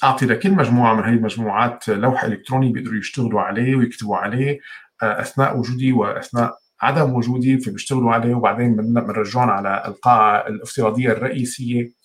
أعطي 0.04 0.26
لكل 0.26 0.50
مجموعة 0.50 0.94
من 0.94 1.02
هذه 1.02 1.14
المجموعات 1.14 1.88
لوح 1.88 2.24
الكتروني 2.24 2.72
بيقدروا 2.72 2.98
يشتغلوا 2.98 3.40
عليه 3.40 3.76
ويكتبوا 3.76 4.16
عليه 4.16 4.60
آه، 5.02 5.20
أثناء 5.20 5.58
وجودي 5.58 5.92
وأثناء 5.92 6.58
عدم 6.82 7.14
وجودي 7.14 7.58
فبيشتغلوا 7.58 8.12
عليه 8.12 8.34
وبعدين 8.34 8.76
بنرجعهم 8.76 9.50
على 9.50 9.82
القاعة 9.86 10.46
الافتراضية 10.48 11.12
الرئيسية. 11.12 12.03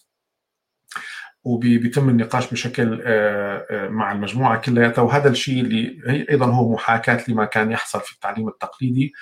وبيتم 1.43 2.10
النقاش 2.10 2.51
بشكل 2.51 3.01
آه، 3.05 3.65
آه، 3.72 3.89
مع 3.89 4.12
المجموعة 4.12 4.62
كلياتها. 4.62 5.01
وهذا 5.01 5.29
الشيء 5.29 5.62
اللي 5.62 6.01
أيضا 6.29 6.46
هو 6.46 6.74
محاكاة 6.74 7.24
لما 7.27 7.46
كان 7.46 7.72
يحصل 7.72 8.01
في 8.01 8.13
التعليم 8.13 8.48
التقليدي. 8.48 9.13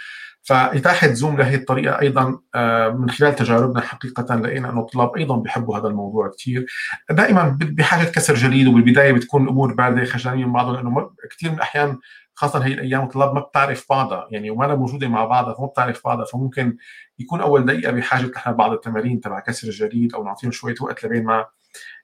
فإتاحة 0.48 1.08
زوم 1.08 1.38
لهي 1.38 1.56
الطريقة 1.56 2.02
أيضا 2.02 2.40
آه، 2.56 2.90
من 2.90 3.10
خلال 3.10 3.36
تجاربنا 3.36 3.82
حقيقة 3.82 4.36
لقينا 4.36 4.70
أنه 4.70 4.80
الطلاب 4.80 5.18
أيضا 5.18 5.38
بيحبوا 5.38 5.78
هذا 5.78 5.88
الموضوع 5.88 6.32
كثير 6.38 6.66
دائما 7.10 7.58
بحاجة 7.62 8.10
كسر 8.10 8.34
جليد 8.34 8.68
وبالبداية 8.68 9.12
بتكون 9.12 9.44
الأمور 9.44 9.74
باردة 9.74 10.06
خجلانين 10.06 10.48
من 10.48 10.54
بعضهم 10.54 10.76
لأنه 10.76 11.12
كثير 11.32 11.50
من 11.50 11.56
الأحيان 11.56 12.00
خاصه 12.34 12.66
هي 12.66 12.74
الأيام 12.74 13.04
الطلاب 13.04 13.34
ما 13.34 13.40
بتعرف 13.40 13.86
بعضها. 13.90 14.28
يعني 14.32 14.50
وما 14.50 14.76
موجودة 14.76 15.08
مع 15.08 15.26
بعضها 15.26 15.54
فما 15.54 15.68
بتعرف 15.68 16.02
بعضها. 16.06 16.26
فممكن 16.26 16.78
يكون 17.20 17.42
أول 17.42 17.66
دقيقة 17.66 17.92
بحاجة 17.92 18.32
نحن 18.36 18.52
بعض 18.52 18.72
التمارين 18.72 19.22
تبع 19.22 19.40
كسر 19.40 19.68
الجليد 19.68 20.14
أو 20.14 20.24
نعطيهم 20.24 20.52
شوية 20.52 20.76
وقت 20.82 21.06
لبين 21.06 21.24
ما 21.24 21.46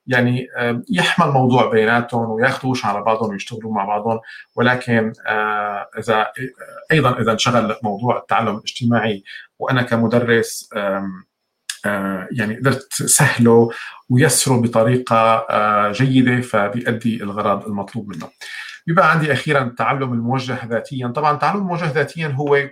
يعني 0.08 0.48
يحمل 0.90 1.32
موضوع 1.32 1.70
بيناتهم 1.70 2.30
وياخذوش 2.30 2.86
على 2.86 3.02
بعضهم 3.02 3.30
ويشتغلوا 3.30 3.74
مع 3.74 3.86
بعضهم. 3.86 4.20
ولكن 4.56 5.14
إذا 5.98 6.32
أيضا 6.92 7.22
إذا 7.22 7.32
انشغل 7.32 7.76
موضوع 7.84 8.18
التعلم 8.18 8.56
الاجتماعي 8.58 9.24
وأنا 9.60 9.82
كمدرس 9.82 10.70
يعني 12.32 12.56
قدرت 12.58 12.94
سهله 12.94 13.70
ويسره 14.10 14.62
بطريقة 14.62 15.46
جيدة 15.92 16.42
فبيؤدي 16.42 17.24
الغرض 17.24 17.66
المطلوب 17.66 18.10
منه. 18.16 18.30
بيبقى 18.88 19.12
عندي 19.12 19.34
أخيرا 19.34 19.64
التعلم 19.64 20.14
الموجه 20.14 20.66
ذاتيا، 20.66 21.08
طبعا 21.08 21.34
التعلم 21.34 21.58
الموجه 21.58 21.92
ذاتيا 21.92 22.28
هو 22.28 22.70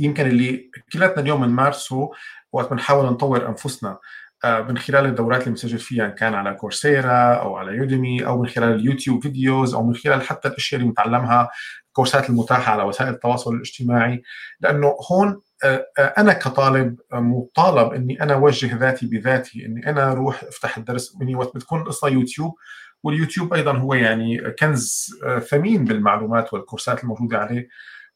يمكن 0.00 0.26
اللي 0.26 0.70
كلاتنا 0.92 1.22
اليوم 1.22 1.46
بنمارسه 1.46 2.10
وقت 2.52 2.70
بنحاول 2.70 3.06
نطور 3.06 3.48
أنفسنا. 3.48 3.90
آه، 3.90 3.98
من 4.44 4.78
خلال 4.78 5.06
الدورات 5.06 5.40
اللي 5.40 5.50
بنسجل 5.50 5.78
فيها 5.78 6.06
إن 6.06 6.10
كان 6.10 6.34
على 6.34 6.54
كورسيرا 6.54 7.34
أو 7.34 7.56
على 7.56 7.72
يوديمي 7.72 8.26
أو 8.26 8.42
من 8.42 8.48
خلال 8.48 8.74
اليوتيوب 8.74 9.22
فيديوز 9.22 9.74
أو 9.74 9.86
من 9.86 9.94
خلال 9.94 10.22
حتى 10.22 10.48
الأشياء 10.48 10.80
اللي 10.80 10.90
بنتعلمها 10.90 11.50
الكورسات 11.88 12.30
المتاحة 12.30 12.72
على 12.72 12.82
وسائل 12.82 13.14
التواصل 13.14 13.54
الاجتماعي. 13.54 14.22
لأنه 14.60 14.94
هون 15.10 15.40
آه، 15.64 15.86
آه، 15.98 16.14
أنا 16.18 16.32
كطالب 16.32 16.96
مطالب 17.12 17.92
إني 17.92 18.22
أنا 18.22 18.34
أوجه 18.34 18.76
ذاتي 18.76 19.06
بذاتي 19.06 19.66
إني 19.66 19.90
أنا 19.90 20.12
أروح 20.12 20.42
أفتح 20.44 20.78
الدرس 20.78 21.16
مني 21.20 21.34
وقت 21.34 21.54
بتكون 21.54 21.80
القصة 21.80 22.08
يوتيوب. 22.08 22.54
واليوتيوب 23.02 23.54
أيضا 23.54 23.72
هو 23.72 23.94
يعني 23.94 24.50
كنز 24.50 25.10
ثمين 25.50 25.84
بالمعلومات 25.84 26.54
والكورسات 26.54 27.02
الموجودة 27.02 27.38
عليه. 27.38 27.68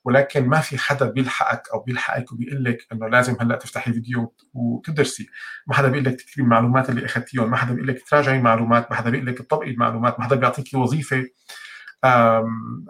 ولكن 0.05 0.47
ما 0.49 0.61
في 0.61 0.79
حدا 0.79 1.11
بيلحقك 1.11 1.71
أو 1.73 1.81
بيلحقك 1.81 2.33
وبيقول 2.33 2.65
لك 2.65 2.87
إنه 2.93 3.09
لازم 3.09 3.37
هلأ 3.41 3.57
تفتحي 3.57 3.93
فيديو 3.93 4.35
وتدرسي، 4.55 5.27
ما 5.67 5.75
حدا 5.75 5.89
بيقول 5.89 6.05
لك 6.05 6.21
تكتبي 6.21 6.43
المعلومات 6.43 6.91
اللي 6.91 7.05
اخذتيهم، 7.07 7.51
ما 7.51 7.57
حدا 7.57 7.75
بيقول 7.75 7.89
لك 7.89 8.09
تراجعي 8.09 8.39
معلومات، 8.39 8.91
ما 8.91 8.97
حدا 8.97 9.11
بيقول 9.11 9.27
لك 9.27 9.39
تطبقي 9.39 9.71
المعلومات، 9.71 10.19
ما 10.21 10.25
حدا 10.25 10.37
بيعطيكي 10.37 10.77
وظيفة. 10.77 11.25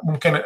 ممكن 0.05 0.41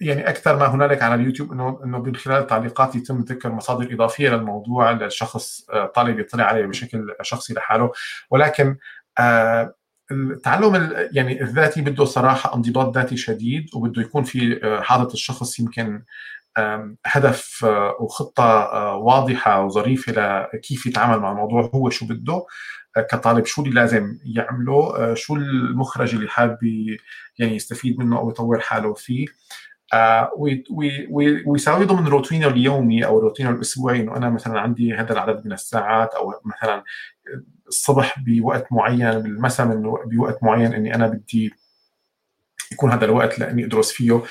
يعني 0.00 0.28
أكثر 0.28 0.56
ما 0.56 0.66
هنالك 0.66 1.02
على 1.02 1.14
اليوتيوب 1.14 1.52
إنه 1.52 1.80
إنه 1.84 1.98
من 1.98 2.16
خلال 2.16 2.42
التعليقات 2.42 2.94
يتم 2.96 3.20
ذكر 3.20 3.52
مصادر 3.52 3.94
إضافية 3.94 4.30
للموضوع 4.30 4.90
للشخص 4.90 5.70
آه، 5.70 5.86
طالب 5.86 6.18
يطلع 6.18 6.44
عليه 6.44 6.66
بشكل 6.66 7.14
شخصي 7.22 7.54
لحاله. 7.54 7.92
ولكن 8.30 8.76
آه، 9.18 9.74
التعلم 10.10 10.92
يعني 11.12 11.42
الذاتي 11.42 11.80
بده 11.80 12.04
صراحة 12.04 12.54
انضباط 12.54 12.94
ذاتي 12.96 13.16
شديد 13.16 13.66
وبده 13.74 14.02
يكون 14.02 14.24
في 14.24 14.60
آه، 14.64 14.80
حاطط 14.80 15.12
الشخص 15.12 15.58
يمكن 15.58 16.02
هدف 17.06 17.64
آه، 17.64 17.96
وخطة 18.00 18.44
آه، 18.44 18.96
واضحة 18.96 19.64
وظريفة 19.64 20.12
لكيف 20.54 20.86
يتعامل 20.86 21.18
مع 21.18 21.30
الموضوع 21.32 21.70
هو 21.74 21.90
شو 21.90 22.06
بده 22.06 22.46
كطالب 23.10 23.44
شو 23.44 23.62
اللي 23.62 23.74
لازم 23.74 24.18
يعمله 24.24 25.14
شو 25.14 25.36
المخرج 25.36 26.14
اللي 26.14 26.28
حابب 26.28 26.58
يعني 27.38 27.56
يستفيد 27.56 27.98
منه 27.98 28.18
أو 28.18 28.30
يطور 28.30 28.60
حاله 28.60 28.94
فيه. 28.94 29.26
ويساوي 31.46 31.84
ضمن 31.84 32.08
روتينه 32.08 32.46
اليومي 32.46 33.06
أو 33.06 33.18
روتينه 33.18 33.50
الأسبوعي 33.50 34.00
إنه 34.00 34.16
أنا 34.16 34.30
مثلا 34.30 34.60
عندي 34.60 34.94
هذا 34.94 35.12
العدد 35.12 35.46
من 35.46 35.52
الساعات 35.52 36.14
أو 36.14 36.34
مثلا 36.44 36.84
الصبح 37.68 38.18
بوقت 38.18 38.66
معين 38.70 39.18
بالمساء 39.18 39.66
من 39.66 39.82
بوقت 39.82 40.42
معين 40.42 40.74
إني 40.74 40.94
أنا 40.94 41.06
بدي 41.06 41.54
يكون 42.72 42.90
هذا 42.90 43.04
الوقت 43.04 43.38
لإني 43.38 43.64
أدرس 43.64 43.92
فيه. 43.92 44.22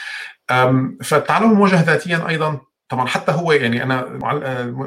فالتعلم 1.04 1.52
الموجه 1.52 1.82
ذاتيا 1.82 2.30
أيضا 2.30 2.60
طبعا 2.90 3.08
حتى 3.08 3.32
هو 3.32 3.52
يعني 3.52 3.84
أنا 3.84 4.08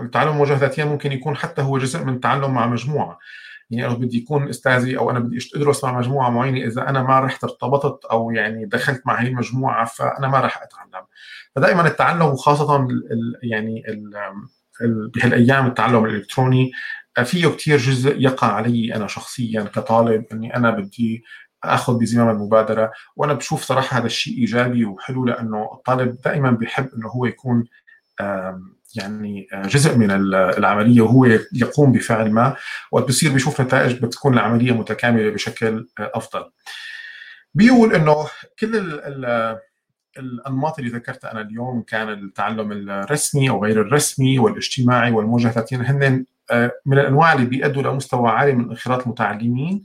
التعلم 0.02 0.28
الموجه 0.28 0.54
ذاتيا 0.54 0.84
ممكن 0.84 1.12
يكون 1.12 1.36
حتى 1.36 1.62
هو 1.62 1.78
جزء 1.78 2.04
من 2.04 2.14
التعلم 2.14 2.54
مع 2.54 2.66
مجموعة. 2.66 3.18
يعني 3.70 3.86
أنا 3.86 3.94
بدي 3.94 4.18
يكون 4.18 4.48
أستاذي 4.48 4.98
أو 4.98 5.10
أنا 5.10 5.18
بدي 5.18 5.38
أدرس 5.56 5.84
مع 5.84 5.98
مجموعة 5.98 6.30
معينة 6.30 6.66
إذا 6.66 6.88
أنا 6.88 7.02
ما 7.02 7.20
رحت 7.20 7.44
ارتبطت 7.44 8.04
أو 8.04 8.30
يعني 8.30 8.64
دخلت 8.64 9.02
مع 9.06 9.14
هي 9.14 9.28
المجموعة 9.28 9.84
فأنا 9.84 10.28
ما 10.28 10.40
راح 10.40 10.62
أتعلم. 10.62 11.06
فدائما 11.56 11.86
التعلم 11.88 12.22
وخاصة 12.22 12.88
يعني 13.42 13.82
ال 13.88 14.12
بهالأيام 15.14 15.66
التعلم 15.66 16.04
الإلكتروني 16.04 16.72
فيه 17.24 17.48
كثير 17.48 17.78
جزء 17.78 18.16
يقع 18.20 18.52
علي 18.52 18.94
أنا 18.94 19.06
شخصيا 19.06 19.62
كطالب 19.62 20.24
إني 20.32 20.56
أنا 20.56 20.70
بدي 20.70 21.24
أخذ 21.64 21.98
بزمام 21.98 22.28
المبادرة. 22.28 22.92
وأنا 23.16 23.32
بشوف 23.32 23.62
صراحة 23.62 23.98
هذا 23.98 24.06
الشيء 24.06 24.38
إيجابي 24.38 24.84
وحلو 24.84 25.24
لأنه 25.24 25.70
الطالب 25.74 26.16
دائما 26.24 26.50
بيحب 26.50 26.88
إنه 26.96 27.08
هو 27.08 27.26
يكون 27.26 27.64
يعني 28.96 29.48
جزء 29.64 29.96
من 29.96 30.10
العملية 30.34 31.00
وهو 31.00 31.24
يقوم 31.52 31.92
بفعل 31.92 32.30
ما 32.30 32.56
وقت 32.92 33.08
بصير 33.08 33.32
بيشوف 33.32 33.60
نتائج 33.60 34.02
بتكون 34.02 34.34
العملية 34.34 34.72
متكاملة 34.72 35.30
بشكل 35.30 35.86
أفضل. 35.98 36.50
بيقول 37.54 37.94
إنه 37.94 38.26
كل 38.60 39.00
الأنماط 40.18 40.78
اللي 40.78 40.90
ذكرتها 40.90 41.32
أنا 41.32 41.40
اليوم 41.40 41.82
كان 41.82 42.08
التعلم 42.08 42.72
الرسمي 42.72 43.50
أو 43.50 43.64
غير 43.64 43.80
الرسمي 43.80 44.38
والاجتماعي 44.38 45.12
والمواجهه 45.12 45.66
هن 45.72 46.24
آه، 46.50 46.72
من 46.86 46.98
الأنواع 46.98 47.32
اللي 47.32 47.46
بيأدوا 47.46 47.82
لمستوى 47.82 48.30
عالي 48.30 48.52
من 48.52 48.70
انخراط 48.70 49.02
المتعلمين 49.02 49.84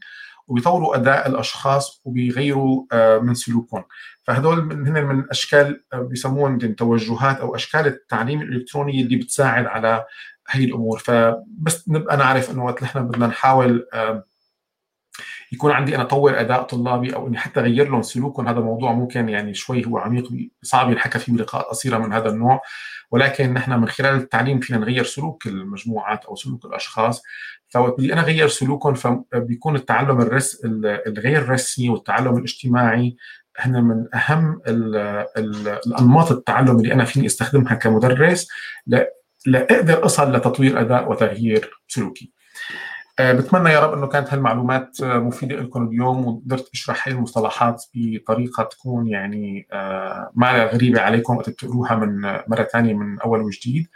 وبيطوروا 0.51 0.95
أداء 0.95 1.27
الأشخاص 1.27 2.01
وبيغيروا 2.05 2.85
آه، 2.91 3.17
من 3.17 3.33
سلوكهم. 3.33 3.83
فهدول 4.23 4.59
هن 4.59 5.05
من 5.05 5.29
أشكال 5.29 5.83
آه، 5.93 5.99
بيسموهم 6.01 6.57
توجهات 6.57 7.39
أو 7.39 7.55
أشكال 7.55 7.87
التعليم 7.87 8.41
الإلكتروني 8.41 9.01
اللي 9.01 9.15
بتساعد 9.15 9.65
على 9.65 10.05
هي 10.49 10.63
الأمور. 10.63 10.99
فبس 10.99 11.89
نبقى 11.89 12.17
نعرف 12.17 12.51
إنه 12.51 12.65
وقت 12.65 12.83
نحن 12.83 13.07
بدنا 13.07 13.27
نحاول 13.27 13.87
يكون 15.51 15.71
عندي 15.71 15.95
أنا 15.95 16.03
اطور 16.03 16.39
أداء 16.39 16.63
طلابي 16.63 17.15
أو 17.15 17.27
إني 17.27 17.37
حتى 17.37 17.59
أغير 17.59 17.89
لهم 17.89 18.01
سلوكهم. 18.01 18.47
هذا 18.47 18.59
موضوع 18.59 18.91
ممكن 18.91 19.29
يعني 19.29 19.53
شوي 19.53 19.85
هو 19.85 19.97
عميق 19.97 20.29
صعب 20.61 20.91
ينحكى 20.91 21.19
فيه 21.19 21.33
بلقاءات 21.33 21.65
قصيرة 21.65 21.97
من 21.97 22.13
هذا 22.13 22.29
النوع. 22.29 22.61
ولكن 23.11 23.53
نحن 23.53 23.79
من 23.79 23.87
خلال 23.87 24.15
التعليم 24.15 24.59
فينا 24.59 24.79
نغير 24.79 25.03
سلوك 25.03 25.47
المجموعات 25.47 26.25
أو 26.25 26.35
سلوك 26.35 26.65
الأشخاص. 26.65 27.21
فوقت 27.69 27.97
بدي 27.97 28.13
أنا 28.13 28.21
أغير 28.21 28.47
سلوكهم 28.47 28.93
فبيكون 28.93 29.75
التعلم 29.75 30.21
الرس 30.21 30.61
الغير 31.07 31.49
رسمي 31.49 31.89
والتعلم 31.89 32.37
الاجتماعي 32.37 33.17
هن 33.57 33.83
من 33.83 34.05
أهم 34.15 34.61
ال 34.67 34.95
ال 35.37 35.67
الأنماط 35.87 36.31
التعلم 36.31 36.79
اللي 36.79 36.93
أنا 36.93 37.05
فيني 37.05 37.25
أستخدمها 37.25 37.73
كمدرس 37.73 38.47
لأقدر 39.45 40.05
أصل 40.05 40.35
لتطوير 40.35 40.81
أداء 40.81 41.11
وتغيير 41.11 41.71
سلوكي. 41.87 42.31
آه، 43.19 43.33
بتمنى 43.33 43.69
يا 43.69 43.79
رب 43.79 43.93
إنه 43.93 44.07
كانت 44.07 44.33
هالمعلومات 44.33 45.01
آه، 45.03 45.17
مفيدة 45.17 45.55
لكم 45.55 45.87
اليوم 45.87 46.27
وقدرت 46.27 46.69
اشرح 46.73 47.07
هاي 47.07 47.15
المصطلحات 47.15 47.85
بطريقة 47.95 48.63
تكون 48.63 49.07
يعني 49.07 49.67
آه، 49.71 50.31
ما 50.35 50.65
غريبة 50.65 51.01
عليكم 51.01 51.37
وقت 51.37 51.49
بتقروها 51.49 51.95
من 51.95 52.21
مرة 52.21 52.63
ثانية 52.63 52.93
من 52.93 53.19
أول 53.19 53.41
وجديد. 53.41 53.87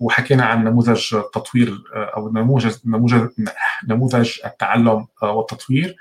وحكينا 0.00 0.44
عن 0.44 0.64
نموذج 0.64 1.14
التطوير 1.14 1.82
أو 1.94 2.32
نموذج 2.32 2.76
نموذج 2.84 3.28
نموذج 3.88 4.38
التعلم 4.44 5.06
والتطوير. 5.22 5.96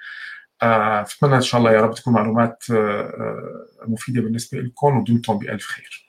بتمنى 1.03 1.35
إن 1.35 1.41
شاء 1.41 1.59
الله 1.59 1.71
يا 1.71 1.81
رب 1.81 1.93
تكون 1.93 2.13
معلومات 2.13 2.63
مفيدة 3.87 4.21
بالنسبة 4.21 4.59
لكم 4.59 4.97
ودمتم 4.97 5.37
بألف 5.37 5.65
خير. 5.65 6.08